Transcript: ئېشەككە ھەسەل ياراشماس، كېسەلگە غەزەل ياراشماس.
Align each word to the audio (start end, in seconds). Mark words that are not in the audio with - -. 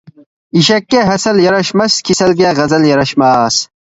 ئېشەككە 0.59 1.01
ھەسەل 1.09 1.41
ياراشماس، 1.43 1.99
كېسەلگە 2.09 2.53
غەزەل 2.61 2.91
ياراشماس. 2.93 3.63